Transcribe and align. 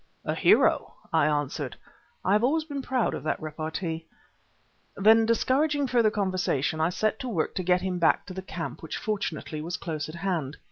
"A 0.25 0.33
hero," 0.33 0.95
I 1.13 1.27
answered. 1.27 1.75
(I 2.25 2.33
have 2.33 2.43
always 2.43 2.63
been 2.63 2.81
proud 2.81 3.13
of 3.13 3.21
that 3.21 3.39
repartee.) 3.39 4.07
Then, 4.97 5.27
discouraging 5.27 5.85
further 5.85 6.09
conversation, 6.09 6.81
I 6.81 6.89
set 6.89 7.19
to 7.19 7.29
work 7.29 7.53
to 7.53 7.61
get 7.63 7.81
him 7.81 7.99
back 7.99 8.25
to 8.25 8.33
the 8.33 8.41
camp, 8.41 8.81
which 8.81 8.97
fortunately 8.97 9.61
was 9.61 9.77
close 9.77 10.09
at 10.09 10.15
hand. 10.15 10.57